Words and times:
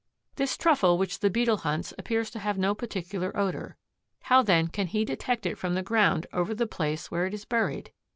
This 0.35 0.57
truffle 0.57 0.97
which 0.97 1.19
the 1.19 1.29
Beetle 1.29 1.57
hunts 1.57 1.93
appears 1.95 2.31
to 2.31 2.39
have 2.39 2.57
no 2.57 2.73
particular 2.73 3.37
odor. 3.37 3.77
How, 4.23 4.41
then, 4.41 4.67
can 4.67 4.87
he 4.87 5.05
detect 5.05 5.45
it 5.45 5.59
from 5.59 5.75
the 5.75 5.83
ground 5.83 6.25
over 6.33 6.55
the 6.55 6.65
place 6.65 7.11
where 7.11 7.27
it 7.27 7.35
is 7.35 7.45
buried? 7.45 7.91